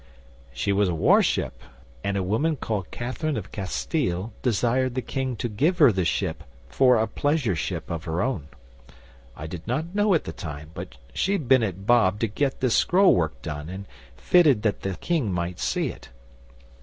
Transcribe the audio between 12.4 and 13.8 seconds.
this scroll work done